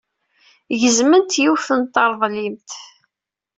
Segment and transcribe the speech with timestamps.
[0.81, 2.71] Gezment yiwet n treḍlimt.